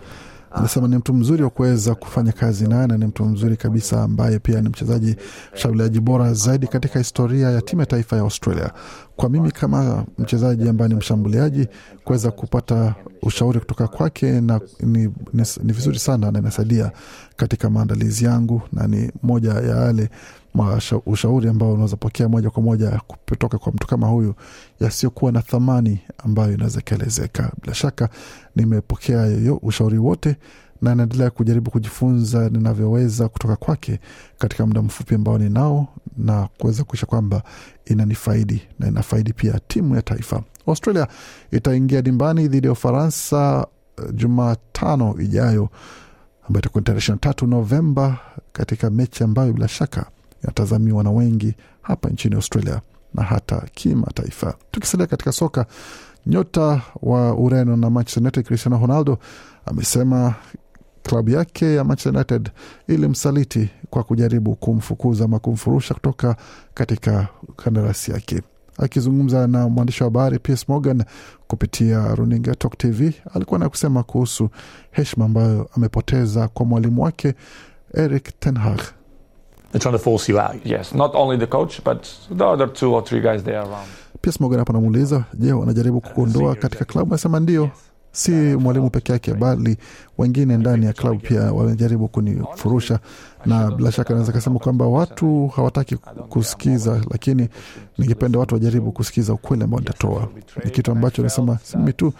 anasema 0.50 0.88
ni 0.88 0.97
mtu 0.97 1.15
mzuri 1.15 1.43
wa 1.43 1.50
kuweza 1.50 1.95
kufanya 1.95 2.33
kazi 2.33 2.69
naye 2.69 2.87
na 2.87 2.97
ni 2.99 3.07
mtu 3.07 3.25
mzuri 3.25 3.57
kabisa 3.57 4.03
ambaye 4.03 4.38
pia 4.38 4.61
ni 4.61 4.69
mchezaji 4.69 5.17
mshambuliaji 5.55 6.00
bora 6.00 6.33
zaidi 6.35 6.67
katika 6.67 6.99
historia 6.99 7.50
ya 7.50 7.62
timu 7.62 7.81
ya 7.83 7.87
taifa 7.87 8.17
ya 8.17 8.23
Australia. 8.23 8.71
Kwa 9.17 9.29
mimi 9.31 9.50
kama 9.50 10.05
mchezaji 10.19 10.69
ambaye 10.69 10.88
ni 10.88 10.95
mshambuliaji, 10.95 11.69
kuweza 12.05 12.31
kupata 12.31 12.95
ushauri 13.23 13.61
kutoka 13.61 13.88
kwake 13.88 14.41
na 14.41 14.61
ni, 14.81 14.99
ni, 15.33 15.45
ni 15.62 15.73
vizuri 15.73 15.99
sana 15.99 16.31
na 16.31 16.38
inasaidia 16.38 16.93
katika 17.37 17.71
maandalizi 17.71 18.25
yangu, 18.25 18.62
na 18.73 18.87
ni 18.87 19.11
moja 19.23 19.50
ya 19.53 19.77
yale 19.77 20.09
ushauri 21.07 21.49
ambao 21.49 21.73
unaweza 21.73 21.97
pokea 21.97 22.29
moja 22.29 22.50
kwa 22.50 22.62
moja 22.62 23.00
kutoka 23.07 23.59
kwa 23.59 23.73
mtu 23.73 23.87
kama 23.87 24.07
huyu 24.07 24.35
yasiokuwa 24.81 25.33
na 25.33 25.43
thamani 25.43 26.00
ambayo 26.19 26.53
inaweza 26.55 26.81
ikaelezeka. 26.81 27.53
Bila 27.62 27.75
shaka 27.75 28.09
nimepokea 28.57 29.27
yoyo 29.27 29.57
ushauri 29.57 29.99
wote 29.99 30.37
na 30.83 30.95
naendelea 30.95 31.31
kujaribu 31.31 31.71
kujifunza 31.71 32.49
ninavyoweza 32.49 33.29
kutoka 33.29 33.57
kwake 33.57 34.00
katika 34.38 34.67
muda 34.67 34.83
mfupi 34.83 35.15
ambao 35.15 35.38
ninao 35.38 35.88
na 36.17 36.49
kuweza 36.59 36.85
kuisha 36.85 37.07
kwamba 37.07 37.43
inanifaidi 37.85 38.62
na 38.79 38.88
inafaidi 38.88 39.33
pia 39.33 39.61
timu 39.69 39.95
ya 39.97 40.03
taifa. 40.03 40.43
Australia 40.67 41.09
itaingia 41.53 42.03
dimbani 42.03 42.49
dhidi 42.49 42.67
ya 42.67 42.73
Ufaransa 42.73 43.67
eh, 43.99 44.05
Jumatano 44.15 45.17
ijayo 45.21 45.69
ambayo 46.47 46.61
itakuwa 46.61 46.83
tarehe 46.83 46.99
ishirini 46.99 47.21
tatu 47.21 47.47
Novemba 47.47 48.19
katika 48.53 48.91
mechi 48.91 49.25
ambayo 49.25 49.53
bila 49.53 49.69
shaka 49.69 50.07
inatazamiwa 50.42 51.04
na 51.04 51.11
wengi 51.11 51.54
hapa 51.83 52.09
nchini 52.09 52.35
Australia 52.35 52.80
na 53.14 53.23
hata 53.23 53.61
kimataifa. 53.75 54.54
Tukisalia 54.71 55.07
katika 55.07 55.33
soka, 55.33 55.66
nyota 56.26 56.83
wa 57.02 57.35
Ureno 57.35 57.76
na 57.76 57.90
Manchester 57.90 58.23
United 58.23 58.45
Cristiano 58.47 58.78
Ronaldo 58.78 59.18
amesema 59.66 60.35
klabu 61.02 61.30
yake 61.30 61.75
ya 61.75 61.85
Manchester 61.85 62.12
United 62.14 62.50
ilimsaliti 62.88 63.68
kwa 63.90 64.02
kujaribu 64.02 64.57
kumfukuza 64.57 65.25
ama 65.25 65.38
kumfurusha 65.38 65.95
kutoka 65.95 66.37
katika 66.75 67.28
kandarasi 67.57 68.11
yake. 68.11 68.42
Akizungumza 68.78 69.47
na 69.47 69.68
mwandishi 69.68 70.02
wa 70.02 70.07
habari 70.07 70.38
Piers 70.38 70.68
Morgan 70.68 71.04
kupitia 71.47 72.14
runinga 72.14 72.54
Talk 72.54 72.78
TV, 72.78 73.14
alikuwa 73.35 73.59
na 73.61 73.68
kusema 73.68 74.02
kuhusu 74.02 74.49
heshima 74.90 75.25
ambayo 75.25 75.71
amepoteza 75.76 76.49
kwa 76.49 76.66
mwalimu 76.66 77.02
wake 77.02 77.35
Eric 77.95 78.40
Ten 78.40 78.59
Hag. 78.59 78.80
They're 79.71 79.81
trying 79.83 79.93
to 79.93 79.99
force 79.99 80.33
you 80.33 80.39
out. 80.41 80.57
Yes, 80.65 80.95
not 80.95 81.15
only 81.15 81.37
the 81.39 81.47
coach, 81.47 81.81
but 81.85 82.03
the 82.39 82.45
other 82.47 82.73
two 82.73 82.95
or 82.95 83.03
three 83.05 83.21
guys 83.21 83.43
there 83.43 83.59
around. 83.61 83.89
Pia 84.23 84.33
Smogan 84.33 84.59
hapa 84.59 84.73
namuuliza, 84.73 85.25
je, 85.35 85.53
wanajaribu 85.53 86.01
kukuondoa 86.01 86.55
katika 86.55 86.85
klabu? 86.85 87.11
Anasema 87.15 87.41
ndio, 87.41 87.71
si 88.13 88.31
mwalimu 88.33 88.91
peke 88.91 89.13
yake, 89.13 89.35
bali 89.35 89.77
wengine 90.19 90.57
ndani 90.57 90.87
ya 90.87 90.93
klabu 90.93 91.19
pia 91.19 91.41
wanajaribu 91.53 92.09
kunifurusha, 92.09 92.99
na 93.47 93.71
bila 93.71 93.93
shaka 93.93 94.15
naweza 94.15 94.33
kasema 94.33 94.59
kwamba 94.59 94.87
watu 94.87 95.47
hawataki 95.49 95.97
kusikiza, 96.29 97.01
lakini 97.11 97.49
ningependa 97.99 98.39
watu 98.39 98.55
wajaribu 98.55 98.93
kusikiza 98.93 99.33
ukweli 99.33 99.65
ambao 99.65 99.81
nitatoa. 99.81 100.29
Ni 100.65 100.71
kitu 100.71 100.93
ambacho 100.93 101.23
nasema 101.23 101.59
si 101.63 101.77
mimi 101.77 101.93
tu, 101.93 102.13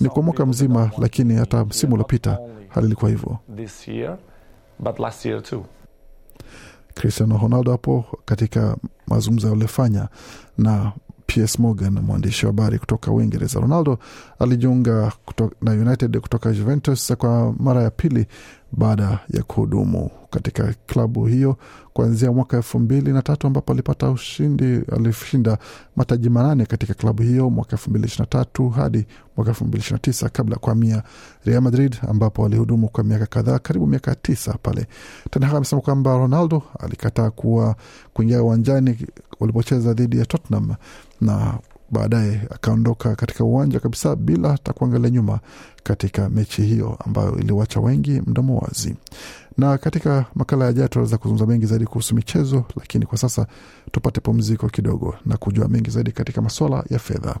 ni 0.00 0.08
kwa 0.08 0.22
mwaka 0.22 0.46
mzima, 0.46 0.90
lakini 0.98 1.34
hata 1.34 1.64
msimu 1.64 1.94
uliopita 1.94 2.38
hali 2.68 2.86
ilikuwa 2.86 3.10
hivyo. 3.10 3.38
Cristiano 7.00 7.38
Ronaldo 7.42 7.70
hapo 7.72 8.04
katika 8.24 8.76
mazungumzo 9.06 9.48
yaliyofanya 9.48 10.08
na 10.58 10.92
PS 11.26 11.58
Morgan, 11.58 11.92
mwandishi 12.00 12.46
wa 12.46 12.52
habari 12.52 12.78
kutoka 12.78 13.12
Uingereza. 13.12 13.60
Ronaldo 13.60 13.98
alijiunga 14.38 15.12
na 15.62 15.70
United 15.72 16.18
kutoka 16.20 16.52
Juventus 16.52 17.12
kwa 17.16 17.52
mara 17.58 17.82
ya 17.82 17.90
pili 17.90 18.26
baada 18.72 19.18
ya 19.30 19.42
kuhudumu 19.42 20.10
katika 20.30 20.74
klabu 20.86 21.26
hiyo 21.26 21.56
kuanzia 21.92 22.32
mwaka 22.32 22.56
elfu 22.56 22.78
mbili 22.78 23.12
na 23.12 23.22
tatu 23.22 23.46
ambapo 23.46 23.72
alipata 23.72 24.10
ushindi, 24.10 24.80
alishinda 24.96 25.58
mataji 25.96 26.30
manane 26.30 26.66
katika 26.66 26.94
klabu 26.94 27.22
hiyo 27.22 27.50
mwaka 27.50 27.72
elfu 27.72 27.90
mbili 27.90 28.06
ishirini 28.06 28.26
tatu 28.30 28.68
hadi 28.68 29.06
mwaka 29.36 29.50
elfu 29.50 29.64
mbili 29.64 29.78
ishirini 29.80 29.96
na 29.96 30.12
tisa 30.12 30.28
kabla 30.28 30.54
ya 30.54 30.58
kuhamia 30.58 31.02
Real 31.44 31.60
Madrid 31.62 31.96
ambapo 32.08 32.46
alihudumu 32.46 32.88
kwa 32.88 33.04
miaka 33.04 33.26
kadhaa, 33.26 33.58
karibu 33.58 33.86
miaka 33.86 34.14
tisa 34.14 34.54
pale. 34.62 34.86
Ten 35.30 35.44
amesema 35.44 35.82
kwamba 35.82 36.18
Ronaldo 36.18 36.62
alikataa 36.78 37.30
kuwa 37.30 37.76
kuingia 38.14 38.42
uwanjani 38.42 38.98
walipocheza 39.40 39.92
dhidi 39.94 40.18
ya 40.18 40.26
Tottenham 40.26 40.74
na 41.20 41.58
baadaye 41.90 42.40
akaondoka 42.50 43.16
katika 43.16 43.44
uwanja 43.44 43.80
kabisa 43.80 44.16
bila 44.16 44.48
hata 44.52 44.72
kuangalia 44.72 45.10
nyuma 45.10 45.40
katika 45.82 46.28
mechi 46.30 46.62
hiyo 46.62 46.98
ambayo 47.06 47.38
iliwacha 47.38 47.80
wengi 47.80 48.22
mdomo 48.26 48.58
wazi. 48.58 48.96
Na 49.58 49.78
katika 49.78 50.24
makala 50.34 50.64
ya 50.64 50.72
jaa 50.72 50.88
tunaweza 50.88 51.18
kuzungumza 51.18 51.46
mengi 51.46 51.66
zaidi 51.66 51.84
kuhusu 51.86 52.14
michezo, 52.14 52.64
lakini 52.76 53.06
kwa 53.06 53.18
sasa 53.18 53.46
tupate 53.92 54.20
pumziko 54.20 54.68
kidogo 54.68 55.14
na 55.26 55.36
kujua 55.36 55.68
mengi 55.68 55.90
zaidi 55.90 56.12
katika 56.12 56.42
masuala 56.42 56.84
ya 56.90 56.98
fedha. 56.98 57.36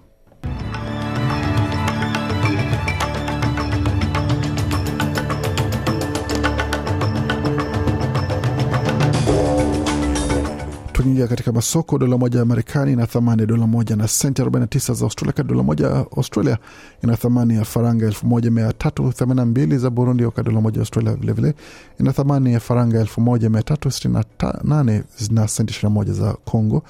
Tukiingia 11.06 11.26
katika 11.28 11.52
masoko, 11.52 11.98
dola 11.98 12.18
moja 12.18 12.38
ya 12.38 12.44
Marekani 12.44 12.92
ina 12.92 13.06
thamani 13.06 13.40
ya 13.40 13.46
dola 13.46 13.66
moja 13.66 13.96
na 13.96 14.08
senti 14.08 14.42
49 14.42 14.94
za 14.94 15.04
Australia. 15.04 15.44
Dola 15.44 15.62
moja 15.62 15.86
ya 15.86 15.96
Australia 16.16 16.58
ina 17.04 17.16
thamani 17.16 17.54
ya 17.54 17.64
faranga 17.64 18.08
1382 18.08 19.78
za 19.78 19.90
Burundi, 19.90 20.24
wakati 20.24 20.48
dola 20.48 20.60
moja 20.60 20.76
ya 20.76 20.80
Australia 20.82 21.14
vilevile 21.14 21.54
ina 22.00 22.12
thamani 22.12 22.52
ya 22.52 22.60
faranga 22.60 23.02
1368 23.04 25.02
na 25.30 25.48
senti 25.48 25.86
21 25.86 26.12
za 26.12 26.32
Congo, 26.44 26.82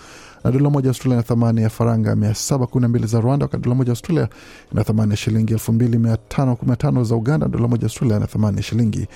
na 0.44 0.50
dola 0.52 0.70
moja 0.70 0.87
ya 0.87 0.90
Australia 0.90 1.14
ina 1.16 1.22
thamani 1.22 1.62
ya 1.62 1.70
faranga 1.70 2.14
712 2.14 3.07
za 3.07 3.20
Rwanda, 3.20 3.44
wakati 3.44 3.62
dola 3.64 3.74
moja 3.76 3.88
ya 3.88 3.92
Australia 3.92 4.29
ina 4.72 4.85
thamani 4.85 5.11
ya 5.11 5.16
shilingi 5.16 5.55
2515 5.55 7.05
za 7.05 7.14
Uganda. 7.16 7.48
Dola 7.48 7.68
moja 7.68 7.81
ya 7.83 7.87
Australia 7.87 8.16
ina 8.16 8.26
thamani 8.26 8.57
ya 8.57 8.62
shilingi 8.62 9.07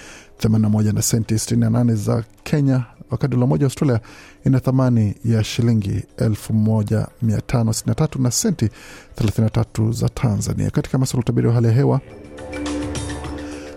81 0.42 0.92
na 0.94 1.02
senti 1.02 1.34
68 1.34 1.94
za 1.94 2.24
Kenya, 2.44 2.84
wakati 3.10 3.34
dola 3.34 3.46
moja 3.46 3.64
Australia 3.66 4.00
ina 4.46 4.60
thamani 4.60 5.14
ya 5.24 5.44
shilingi 5.44 6.02
1563 6.18 8.22
na 8.22 8.30
senti 8.30 8.68
33 9.16 9.92
za 9.92 10.08
Tanzania. 10.08 10.70
Katika 10.70 10.98
masuala 10.98 11.20
utabiri 11.20 11.46
wa 11.48 11.54
hali 11.54 11.66
ya 11.66 11.72
hewa 11.72 12.00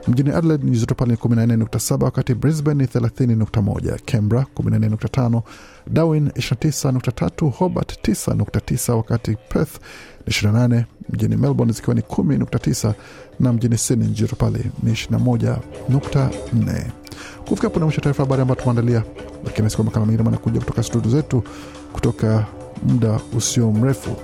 mjini 0.08 0.30
Adelaide 0.30 0.66
ni 0.70 0.78
joto 0.78 0.96
pale 0.96 1.12
ni 1.12 1.18
14.7, 1.18 2.04
wakati 2.04 2.34
Brisbane 2.34 2.84
ni 2.84 2.90
30.1, 2.90 3.98
Canberra 4.06 4.46
14.5, 4.56 5.42
Darwin 5.88 6.28
29.3, 6.28 7.50
Hobart 7.52 8.08
9.9, 8.08 8.92
wakati 8.94 9.36
Perth 9.50 9.76
ni 10.28 10.34
28, 10.34 10.84
mjini 11.10 11.36
Melbourne 11.36 11.74
zikiwa 11.74 11.96
ni 11.96 12.02
10.9 12.02 12.94
na 13.40 13.54
mjini 13.54 13.78
Sydney 13.78 14.08
joto 14.08 14.36
pale 14.36 14.60
ni 14.84 14.92
21.4. 14.92 16.84
Kufika 17.46 17.68
hapo 17.68 17.80
na 17.80 17.86
mwisho 17.86 18.02
taarifa 18.02 18.24
habari 18.24 18.42
ambayo 18.42 18.60
tumeandalia, 18.62 19.04
lakini 19.46 19.64
nasi 19.64 19.84
makala 19.84 20.06
mengine 20.06 20.24
manakuja 20.24 20.60
kutoka 20.60 20.84
studio 20.84 21.12
zetu 21.12 21.44
kutoka 21.94 22.46
muda 22.84 23.20
usio 23.38 23.72
mrefu, 23.72 24.16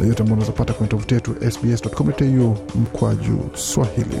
na 0.00 0.06
yote 0.06 0.22
ambao 0.22 0.36
unazopata 0.36 0.72
kwenye 0.72 0.88
tovuti 0.90 1.14
yetu 1.14 1.34
sbs.com.au 1.50 2.56
mkwaju 2.80 3.38
Swahili. 3.54 4.20